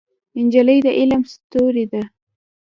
نجلۍ 0.45 0.79
د 0.85 0.87
علم 0.99 1.21
ستورې 1.33 1.85
ده. 1.91 2.03